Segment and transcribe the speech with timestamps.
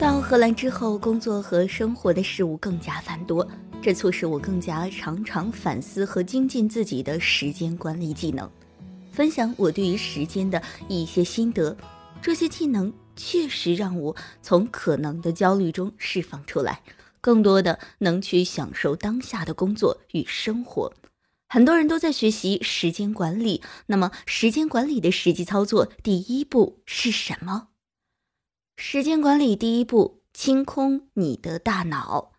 [0.00, 3.46] 到荷兰之后，工作和生活的事物更加繁多，
[3.82, 8.50] 这促使我更加常常反思和精进自己的时间管理技能，
[9.12, 11.76] 分享我对于时间的一些心得。
[12.22, 16.80] 这些技能确实让我从可能的焦虑中释放出来，
[17.20, 20.90] 更多的能去享受当下的工作与生活。
[21.50, 27.66] 很多人都在学习时间管理，那么时间管理的实际操作第一步是什么？
[28.82, 32.32] 时间管理第一步：清空你的大脑。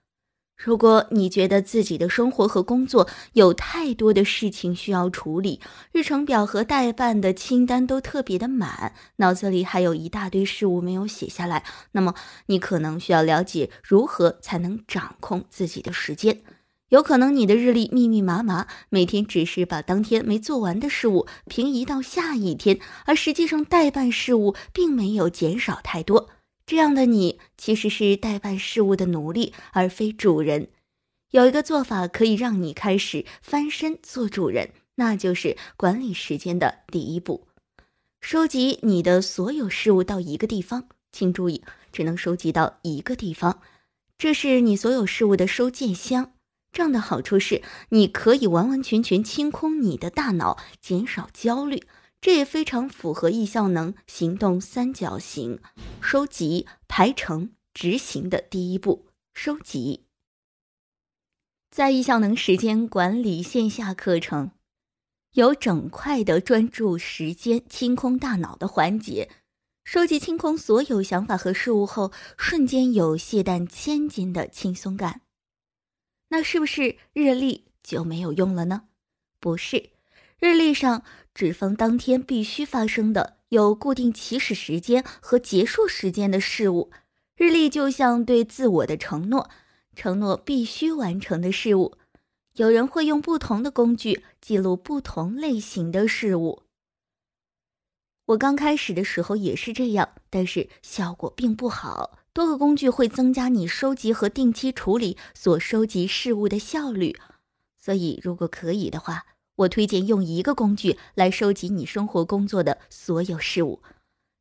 [0.58, 12.16] 如果你觉得自己的生活和工作有太多的事情需要处理，日程表和待办的清单都特别的满，脑子里还有一大堆事物没有写下来，那么
[12.48, 16.42] 你可能需要了解如何才能掌控自己的时间。
[16.91, 26.30] 有可能你的日历密密麻麻，每天只是把当天没做完的事物平移到下一天，而实际上待办事务并没有减少太多。
[26.66, 30.67] 这样的你其实是代办事务的奴隶，而非主人。
[31.30, 37.47] 有一个做法可以让你开始翻身做主人，那就是管理时间的第一步：
[38.19, 40.89] 收集你的所有事物到一个地方。
[41.14, 43.62] 请注意，只能收集到一个地方，
[44.17, 46.34] 这是你所有事物的收件箱。
[46.72, 51.83] 这样的好处是，你可以完完全全清空你的大脑，减少焦虑。
[52.22, 55.59] 这也非常符合易效能行动三角形：
[56.02, 59.08] 收集、排程、执行的第一步。
[59.33, 60.05] 收集，
[61.72, 64.52] 在易效能时间管理线下课程，
[65.33, 69.30] 有整块的专注时间、清空大脑的环节。
[69.83, 75.22] 收集清空所有想法和事物后，瞬间有卸担千斤的轻松感。
[76.32, 78.86] 那是不是日历就没有用了呢？
[79.40, 79.92] 不是，
[80.40, 81.04] 日历上。
[81.34, 86.92] 只封当天必须发生的、有固定起始时间和结束时间的事物。
[87.38, 89.50] 日历就像对自我的承诺，
[89.96, 91.96] 承诺必须完成的事物。
[92.56, 96.64] 有人会用不同的工具记录不同类型的事物。
[98.25, 102.20] 我刚开始的时候也是这样，但是效果并不好。
[102.34, 107.18] 多个工具会增加你收集和定期处理所收集事物的效率，
[107.78, 109.25] 所以如果可以的话。
[109.56, 113.84] 我推荐用一个工具来收集你生活工作的所有事物。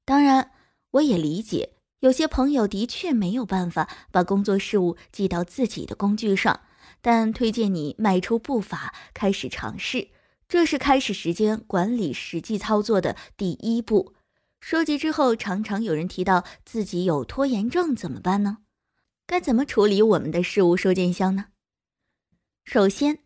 [0.06, 0.52] 当然，
[0.92, 6.60] 我也理解有些朋友的确没有办法把工作事务记到自己的工具上，
[7.02, 10.08] 但推荐你迈出步伐，开始尝试。
[10.48, 14.14] 这是开始时间管理实际操作的第一步。
[14.60, 18.58] 收集之后，常常有人提到自己有拖延症，怎么办呢？
[19.26, 21.46] 该怎么处理我们的事物收件箱呢？
[22.64, 23.20] 首先。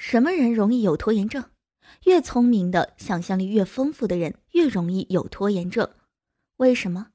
[0.00, 1.44] 什么人容易有拖延症？
[2.04, 5.90] 越聪明的、想象力越丰富的人越容易有拖延症。
[6.58, 7.08] 为什么？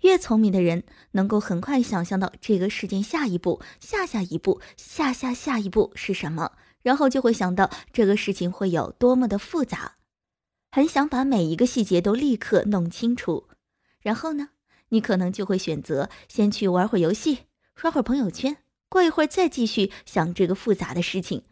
[0.00, 6.50] 越聪明的人能够很快想象到这个事件下一步、下下一步、下下下一步是什么，
[6.82, 9.95] 然后就会想到这个事情会有多么的复杂，
[10.76, 13.48] 很想把每一个细节都立刻弄清楚。
[14.02, 14.50] 然后呢，
[14.90, 18.58] 你可能就会选择先去玩会儿游戏、刷会儿朋友圈，
[18.90, 21.44] 过一会儿再继续想这个复杂的事情。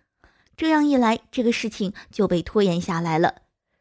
[0.59, 3.37] 这样一来，这个事情就被拖延下来了。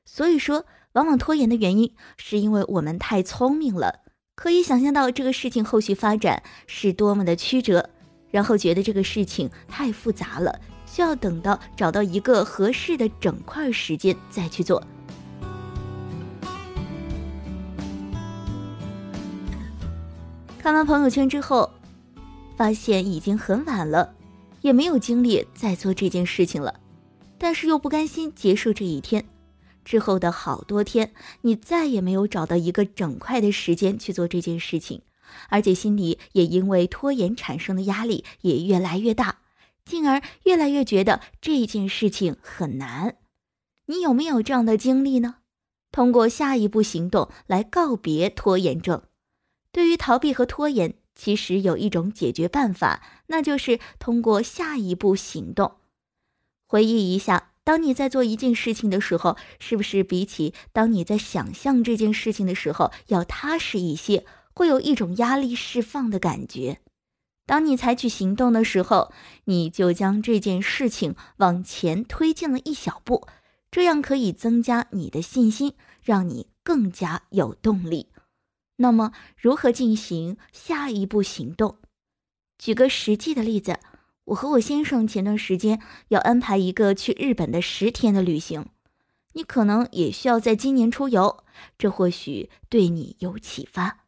[0.06, 4.00] 所以说，往往拖延的原因是因为我们太聪明了，
[4.36, 7.90] 可以想象到这个事情后续发展是多么的曲折，
[8.32, 14.82] 然后觉得这个事情太复杂了，需要等到找到一个合适的整块时间再去做。
[20.64, 21.70] 看完朋友圈之后，
[22.56, 24.16] 发现已经很晚了。
[24.62, 26.80] 也没有精力再做这件事情了，
[27.38, 29.26] 但是又不甘心结束这一天。
[29.84, 35.02] 之后的好多天，你再也没有找到一个整块的时间去做这件事情，
[35.50, 39.40] 而且心里也因为拖延产生的压力也越来越大，
[39.84, 43.18] 进而越来越觉得这件事情很难。
[43.88, 45.36] 你有没有这样的经历呢？
[45.92, 49.02] 通过下一步行动来告别拖延症。
[49.74, 50.96] 对于逃避和拖延。
[51.16, 55.76] 其实有一种解决办法，那就是通过下一步行动。
[56.68, 64.26] 回忆一下，当你在做一件事情的时候，是不是比起当你在想象这件事情的时候要踏实一些，
[64.56, 66.80] 会有一种压力释放的感觉？
[67.46, 69.14] 当你采取行动的时候，
[69.46, 73.28] 你就将这件事情往前推进了一小步，
[73.70, 78.08] 这样可以增加你的信心，让你更加有动力。
[78.78, 81.78] 那么，如何进行下一步行动？
[82.58, 83.80] 举个实际的例子，
[84.26, 88.66] 我和我先生前段时间要安排一个去日本的十天的旅行，
[89.34, 91.44] 你可能也需要在今年出游，
[91.78, 94.06] 这或许对你有启发。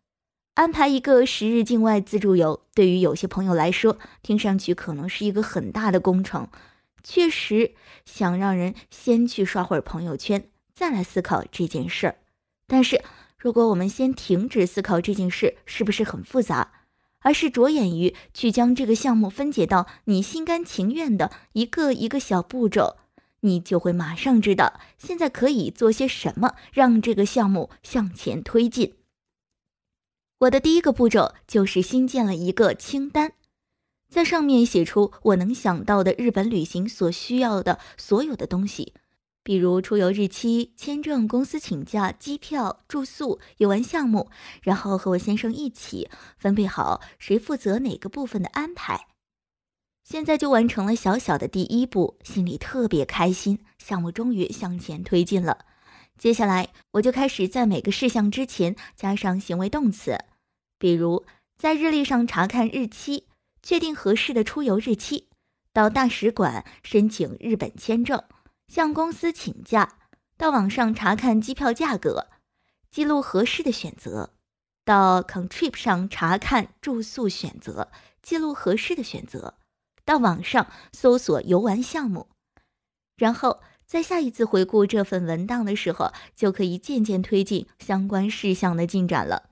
[0.55, 6.47] 安排一个十日境外自助游，对于有些朋友来说，听上去可能是一个很大的工程。
[7.03, 7.75] 确实
[8.05, 12.17] 想让人先去刷会儿朋友圈，再来思考这件事儿。
[12.67, 13.03] 但是，
[13.45, 16.71] 如果我们先停止思考这件事是不是很复杂，
[17.19, 22.97] 而是着眼于去将这个项目分解到你心甘情愿的一个一个小步骤，
[23.41, 28.95] 你就会马上知道现在可以做些什么，让这个项目向前推进。
[30.39, 33.33] 我的第一个步骤就是新建了一个清单，
[34.09, 38.93] 在上面写出我能想到的日本旅行所需要的所有的东西，
[39.45, 44.31] 比如出游日期、签证、公司请假、机票、住宿、游玩项目，
[44.63, 46.09] 然后和我先生一起
[46.39, 49.05] 分配好谁负责哪个部分的安排。
[50.03, 55.59] 现在就完成了小小的第一步，心里特别开心，项目终于向前推进了。
[56.17, 60.17] 接下来，我就开始在每个事项之前加上行为动词，
[60.79, 61.23] 比如
[61.55, 63.25] 在日历上查看日期，
[63.61, 65.27] 确定合适的出游日期；
[65.71, 68.19] 到大使馆申请日本签证；
[68.67, 69.97] 向公司请假；
[70.37, 72.27] 到网上查看机票价格，
[72.91, 74.29] 记录合适的选择；
[74.83, 77.91] 到 Contrip 上查看住宿选择，
[78.21, 79.53] 记录合适的选择；
[80.03, 82.27] 到网上搜索游玩项目，
[83.17, 83.61] 然后。
[83.87, 89.51] 在下一次回顾这份文档的时候，就可以渐渐推进相关事项的进展了。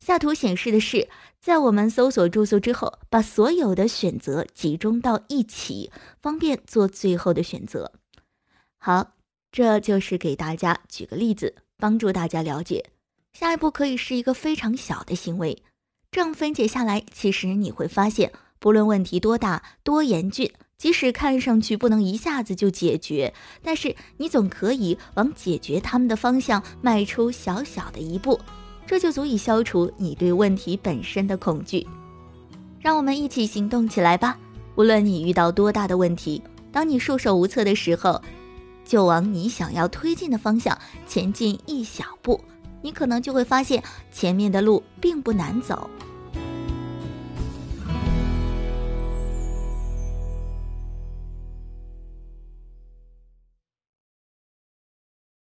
[0.00, 1.06] 下图显示的是，
[1.38, 5.92] 在我们搜索住宿之后，把所有的选择集中到一起，
[6.22, 7.92] 方便做最后的选择。
[8.78, 9.12] 好，
[9.52, 12.86] 这就是给大家举个例子，帮助大家了解。
[13.32, 15.62] 下一步可以是一个非常小的行为，
[16.10, 20.50] 这样分解下来，其实你会发现，不论问题多大、多严峻。
[20.78, 23.34] 即使看上去不能一下子就解决，
[23.64, 28.38] 但是你总可以往解决他们的方向迈出小小的一步，
[28.86, 31.84] 这就足以消除你对问题本身的恐惧。
[32.78, 34.38] 让我们一起行动起来吧！
[34.76, 36.40] 无论你遇到多大的问题，
[36.70, 38.22] 当你束手无策的时候，
[38.88, 40.76] 就往你想要推进的方向
[41.06, 42.40] 前进一小步，
[42.80, 45.90] 你可能就会发现前面的路并不难走。